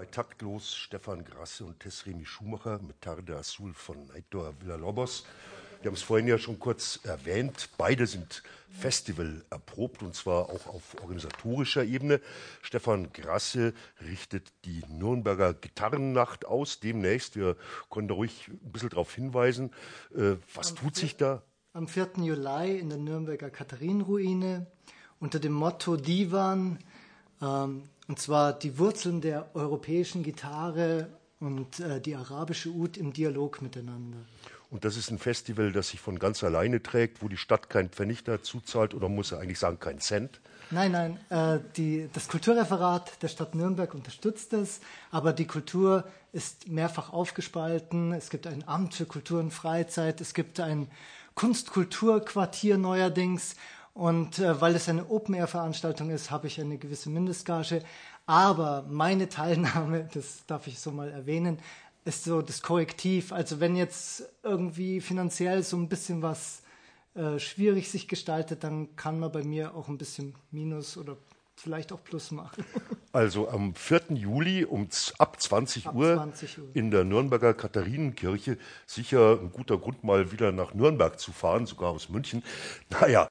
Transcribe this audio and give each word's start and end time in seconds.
Bei 0.00 0.06
Taktlos 0.06 0.74
Stefan 0.74 1.26
Grasse 1.26 1.62
und 1.62 1.78
Tesremi 1.80 2.24
Schumacher 2.24 2.80
mit 2.80 3.02
Tarde 3.02 3.36
Azul 3.36 3.74
von 3.74 4.10
Heitor 4.14 4.54
Villalobos. 4.58 5.26
Wir 5.82 5.90
haben 5.90 5.94
es 5.94 6.00
vorhin 6.00 6.26
ja 6.26 6.38
schon 6.38 6.58
kurz 6.58 7.00
erwähnt. 7.02 7.68
Beide 7.76 8.06
sind 8.06 8.42
Festival 8.70 9.44
erprobt 9.50 10.02
und 10.02 10.14
zwar 10.14 10.48
auch 10.48 10.68
auf 10.68 10.96
organisatorischer 11.02 11.84
Ebene. 11.84 12.22
Stefan 12.62 13.12
Grasse 13.12 13.74
richtet 14.00 14.50
die 14.64 14.82
Nürnberger 14.88 15.52
Gitarrennacht 15.52 16.46
aus 16.46 16.80
demnächst. 16.80 17.36
Wir 17.36 17.58
können 17.90 18.08
da 18.08 18.14
ruhig 18.14 18.48
ein 18.48 18.72
bisschen 18.72 18.88
darauf 18.88 19.14
hinweisen. 19.14 19.70
Äh, 20.16 20.36
was 20.54 20.70
am 20.70 20.76
tut 20.76 20.96
sich 20.96 21.18
da? 21.18 21.42
Am 21.74 21.86
4. 21.86 22.12
Juli 22.22 22.78
in 22.78 22.88
der 22.88 22.96
Nürnberger 22.96 23.50
Katharinenruine 23.50 24.66
unter 25.18 25.38
dem 25.38 25.52
Motto 25.52 25.98
Divan, 25.98 26.78
und 27.46 28.18
zwar 28.18 28.52
die 28.52 28.78
Wurzeln 28.78 29.20
der 29.20 29.54
europäischen 29.54 30.22
Gitarre 30.22 31.08
und 31.40 31.80
äh, 31.80 32.00
die 32.00 32.14
arabische 32.14 32.68
Ud 32.68 32.96
im 32.96 33.12
Dialog 33.12 33.62
miteinander. 33.62 34.18
Und 34.70 34.84
das 34.84 34.96
ist 34.96 35.10
ein 35.10 35.18
Festival, 35.18 35.72
das 35.72 35.88
sich 35.88 36.00
von 36.00 36.18
ganz 36.18 36.44
alleine 36.44 36.82
trägt, 36.82 37.22
wo 37.22 37.28
die 37.28 37.36
Stadt 37.36 37.70
keinen 37.70 37.88
Pfennig 37.88 38.22
dazu 38.22 38.60
zahlt 38.60 38.94
oder 38.94 39.08
muss 39.08 39.32
er 39.32 39.40
eigentlich 39.40 39.58
sagen, 39.58 39.80
keinen 39.80 39.98
Cent? 39.98 40.40
Nein, 40.70 40.92
nein, 40.92 41.18
äh, 41.30 41.58
die, 41.76 42.08
das 42.12 42.28
Kulturreferat 42.28 43.20
der 43.22 43.28
Stadt 43.28 43.56
Nürnberg 43.56 43.92
unterstützt 43.92 44.52
es, 44.52 44.80
aber 45.10 45.32
die 45.32 45.46
Kultur 45.46 46.04
ist 46.32 46.68
mehrfach 46.68 47.12
aufgespalten. 47.12 48.12
Es 48.12 48.30
gibt 48.30 48.46
ein 48.46 48.66
Amt 48.68 48.94
für 48.94 49.06
Kultur 49.06 49.40
und 49.40 49.50
Freizeit, 49.50 50.20
es 50.20 50.34
gibt 50.34 50.60
ein 50.60 50.88
Kunstkulturquartier 51.34 52.78
neuerdings 52.78 53.56
und 54.00 54.38
äh, 54.38 54.58
weil 54.62 54.74
es 54.76 54.88
eine 54.88 55.10
Open-Air-Veranstaltung 55.10 56.08
ist, 56.08 56.30
habe 56.30 56.46
ich 56.46 56.58
eine 56.58 56.78
gewisse 56.78 57.10
Mindestgage. 57.10 57.82
Aber 58.24 58.86
meine 58.88 59.28
Teilnahme, 59.28 60.08
das 60.14 60.46
darf 60.46 60.66
ich 60.68 60.78
so 60.78 60.90
mal 60.90 61.10
erwähnen, 61.10 61.58
ist 62.06 62.24
so 62.24 62.40
das 62.40 62.62
Korrektiv. 62.62 63.30
Also 63.30 63.60
wenn 63.60 63.76
jetzt 63.76 64.24
irgendwie 64.42 65.02
finanziell 65.02 65.62
so 65.62 65.76
ein 65.76 65.90
bisschen 65.90 66.22
was 66.22 66.62
äh, 67.14 67.38
schwierig 67.38 67.90
sich 67.90 68.08
gestaltet, 68.08 68.64
dann 68.64 68.96
kann 68.96 69.20
man 69.20 69.32
bei 69.32 69.44
mir 69.44 69.74
auch 69.74 69.88
ein 69.88 69.98
bisschen 69.98 70.34
Minus 70.50 70.96
oder 70.96 71.18
vielleicht 71.60 71.92
auch 71.92 72.02
Plus 72.02 72.30
machen. 72.30 72.64
Also 73.12 73.48
am 73.48 73.74
4. 73.74 74.02
Juli 74.10 74.64
um 74.64 74.86
ab 75.18 75.40
20 75.40 75.88
ab 75.88 75.96
Uhr 75.96 76.14
20 76.14 76.58
Uhr 76.60 76.68
in 76.74 76.92
der 76.92 77.02
Nürnberger 77.02 77.54
Katharinenkirche 77.54 78.56
sicher 78.86 79.40
ein 79.40 79.50
guter 79.50 79.78
Grund 79.78 80.04
mal 80.04 80.30
wieder 80.30 80.52
nach 80.52 80.74
Nürnberg 80.74 81.18
zu 81.18 81.32
fahren, 81.32 81.66
sogar 81.66 81.90
aus 81.90 82.08
München. 82.08 82.44
Naja, 82.88 83.28